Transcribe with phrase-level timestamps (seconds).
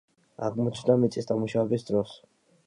[0.47, 2.17] აღმოჩნდა მიწის დამუშავების დროს.